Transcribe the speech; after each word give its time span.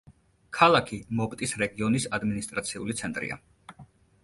ქალაქი 0.59 0.97
მოპტის 1.19 1.53
რეგიონის 1.63 2.09
ადმინისტრაციული 2.19 2.99
ცენტრია. 3.03 3.41